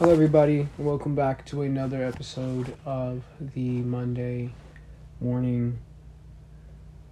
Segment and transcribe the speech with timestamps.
[0.00, 0.66] Hello, everybody.
[0.76, 4.52] Welcome back to another episode of the Monday
[5.20, 5.78] morning.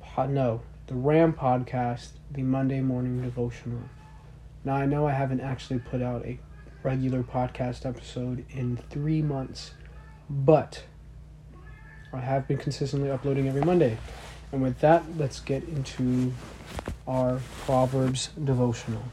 [0.01, 3.83] Po- no, the Ram podcast, the Monday morning devotional.
[4.65, 6.41] Now, I know I haven't actually put out a
[6.83, 9.75] regular podcast episode in three months,
[10.29, 10.83] but
[12.13, 13.97] I have been consistently uploading every Monday.
[14.51, 16.33] And with that, let's get into
[17.07, 19.05] our Proverbs devotional.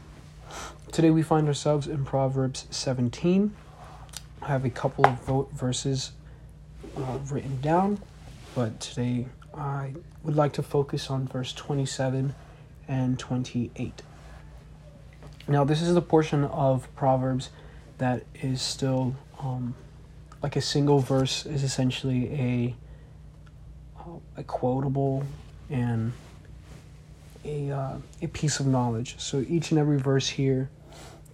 [0.92, 3.54] Today we find ourselves in Proverbs 17.
[4.42, 6.10] I have a couple of verses
[6.96, 8.00] uh, written down,
[8.56, 12.34] but today I would like to focus on verse 27
[12.88, 14.02] and 28.
[15.46, 17.50] Now, this is the portion of Proverbs
[17.98, 19.76] that is still um,
[20.42, 22.74] like a single verse, is essentially a
[23.96, 25.22] uh, a quotable
[25.70, 26.12] and
[27.44, 29.14] a uh, a piece of knowledge.
[29.18, 30.68] So each and every verse here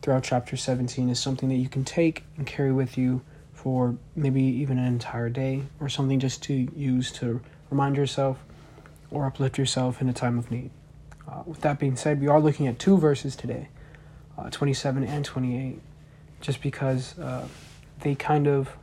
[0.06, 3.20] throughout chapter 17 is something that you can take and carry with you
[3.52, 8.38] for maybe even an entire day or something just to use to remind yourself
[9.10, 10.70] or uplift yourself in a time of need.
[11.26, 13.68] Uh, with that being said, we are looking at two verses today,
[14.38, 15.80] uh, 27 and 28,
[16.40, 17.48] just because uh,
[18.02, 18.76] they kind of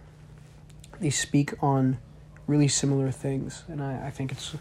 [0.99, 1.99] they speak on
[2.47, 4.57] really similar things, and I, I think it's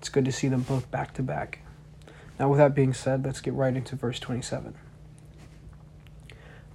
[0.00, 1.60] it's good to see them both back to back.
[2.38, 4.74] Now, with that being said, let's get right into verse 27.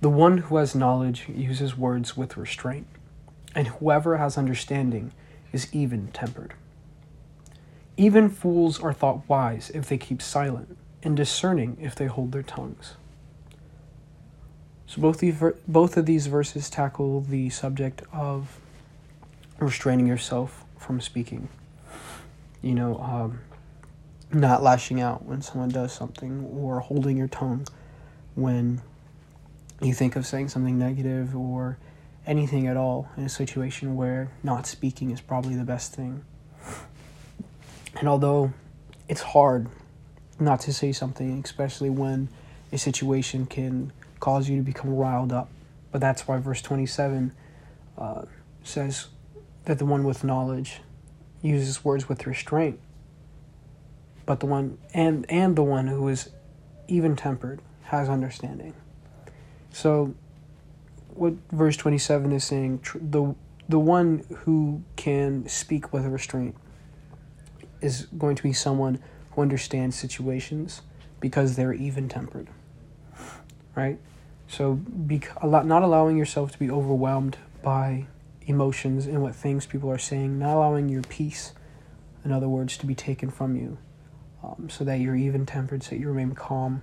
[0.02, 2.88] The one who has knowledge uses words with restraint,
[3.54, 5.12] and whoever has understanding
[5.52, 6.54] is even tempered.
[7.98, 12.44] Even fools are thought wise if they keep silent, and discerning if they hold their
[12.44, 12.96] tongues.
[14.88, 18.58] So both, the, both of these verses tackle the subject of
[19.60, 21.50] restraining yourself from speaking.
[22.62, 23.42] You know, um,
[24.32, 27.68] not lashing out when someone does something, or holding your tongue
[28.36, 28.82] when
[29.82, 31.78] you think of saying something negative or
[32.26, 36.24] anything at all in a situation where not speaking is probably the best thing.
[37.98, 38.54] And although
[39.08, 39.68] it's hard
[40.40, 42.30] not to say something, especially when
[42.72, 45.50] a situation can cause you to become riled up,
[45.92, 47.32] but that's why verse 27
[47.98, 48.24] uh,
[48.64, 49.08] says
[49.66, 50.82] that the one with knowledge
[51.42, 52.80] uses words with restraint,
[54.26, 56.30] but the one and and the one who is
[56.88, 58.74] even tempered has understanding.
[59.72, 60.14] So,
[61.10, 63.36] what verse 27 is saying, tr- the,
[63.68, 66.56] the one who can speak with restraint
[67.82, 69.00] is going to be someone
[69.32, 70.82] who understands situations
[71.20, 72.48] because they're even tempered.
[73.76, 74.00] Right?
[74.48, 78.08] So, be, not allowing yourself to be overwhelmed by
[78.48, 81.54] emotions and what things people are saying, not allowing your peace,
[82.26, 83.78] in other words, to be taken from you,
[84.44, 86.82] um, so that you're even tempered, so that you remain calm,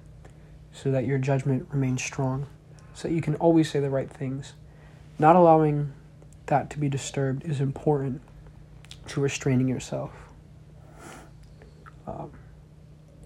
[0.73, 2.47] so that your judgment remains strong
[2.97, 4.55] so that you can always say the right things.
[5.19, 5.93] Not allowing
[6.47, 8.23] that to be disturbed is important
[9.09, 10.13] to restraining yourself.
[12.07, 12.33] Um,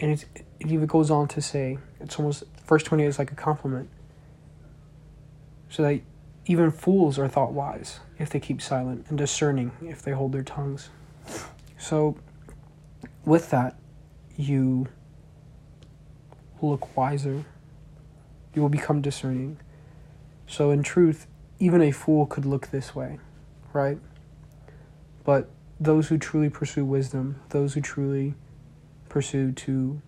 [0.01, 0.25] and it,
[0.59, 3.89] it even goes on to say, it's almost, verse 20 is like a complement.
[5.69, 6.01] So that
[6.47, 10.43] even fools are thought wise if they keep silent, and discerning if they hold their
[10.43, 10.91] tongues.
[11.79, 12.17] So,
[13.25, 13.79] with that,
[14.37, 14.89] you
[16.61, 17.45] look wiser
[18.55, 19.59] you will become discerning.
[20.47, 21.27] So, in truth,
[21.59, 23.19] even a fool could look this way,
[23.73, 23.99] right?
[25.25, 28.35] But those who truly pursue wisdom, those who truly
[29.09, 30.01] pursue to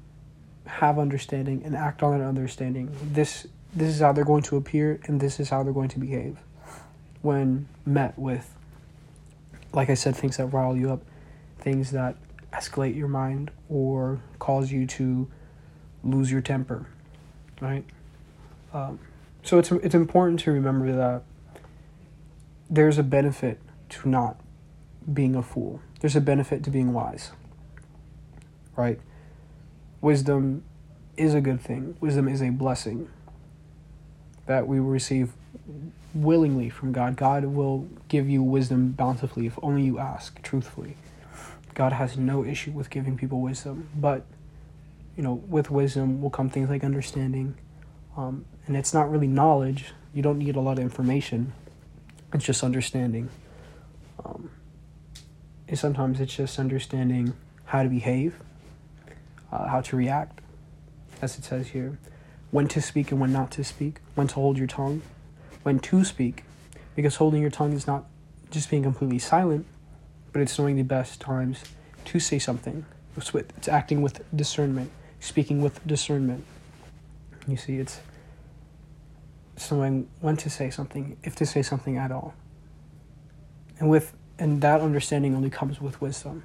[0.67, 5.01] have understanding and act on that understanding, this this is how they're going to appear
[5.05, 6.39] and this is how they're going to behave
[7.23, 8.55] when met with
[9.75, 11.03] like I said, things that rile you up,
[11.59, 12.17] things that
[12.53, 15.29] escalate your mind or cause you to
[16.05, 16.87] lose your temper,
[17.61, 17.85] right?
[18.73, 18.99] Um,
[19.43, 21.23] so it's it's important to remember that
[22.71, 23.61] there's a benefit
[23.91, 24.41] to not
[25.13, 25.81] being a fool.
[26.01, 27.33] There's a benefit to being wise.
[28.77, 28.99] Right?
[30.01, 30.65] Wisdom
[31.17, 31.97] is a good thing.
[32.01, 33.09] Wisdom is a blessing
[34.47, 35.33] that we receive
[36.15, 37.17] willingly from God.
[37.17, 40.97] God will give you wisdom bountifully if only you ask truthfully.
[41.75, 44.27] God has no issue with giving people wisdom, but
[45.17, 47.55] you know, with wisdom will come things like understanding,
[48.17, 49.93] um, and it's not really knowledge.
[50.13, 51.53] You don't need a lot of information.
[52.33, 53.29] It's just understanding.
[54.25, 54.51] Um,
[55.69, 58.39] and sometimes it's just understanding how to behave,
[59.51, 60.41] uh, how to react,
[61.23, 61.99] as it says here,
[62.51, 65.01] when to speak and when not to speak, when to hold your tongue,
[65.63, 66.45] when to speak,
[66.95, 68.05] because holding your tongue is not
[68.51, 69.65] just being completely silent,
[70.33, 71.63] but it's knowing the best times
[72.05, 72.85] to say something.
[73.17, 76.45] It's, with, it's acting with discernment, speaking with discernment.
[77.47, 78.01] You see, it's
[79.57, 82.35] something when to say something, if to say something at all.
[83.79, 86.45] And with and that understanding only comes with wisdom.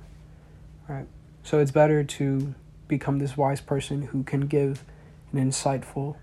[0.87, 1.07] Right?
[1.43, 2.55] So it's better to
[2.87, 4.83] become this wise person who can give
[5.31, 6.15] an insightful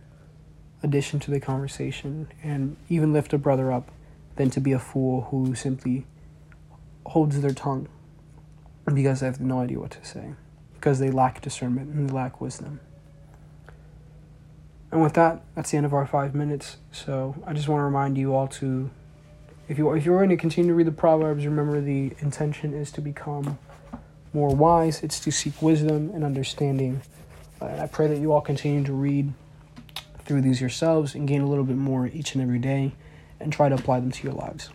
[0.82, 3.90] addition to the conversation and even lift a brother up
[4.36, 6.06] than to be a fool who simply
[7.06, 7.88] holds their tongue
[8.92, 10.34] because they have no idea what to say,
[10.74, 12.80] because they lack discernment and they lack wisdom.
[14.94, 16.76] And with that, that's the end of our five minutes.
[16.92, 18.88] So I just want to remind you all to,
[19.68, 22.92] if you if you're going to continue to read the proverbs, remember the intention is
[22.92, 23.58] to become
[24.32, 25.02] more wise.
[25.02, 27.02] It's to seek wisdom and understanding.
[27.60, 29.32] Uh, and I pray that you all continue to read
[30.24, 32.92] through these yourselves and gain a little bit more each and every day,
[33.40, 34.70] and try to apply them to your lives.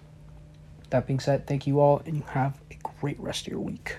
[0.89, 3.95] That being said, thank you all, and you have a great rest of your week.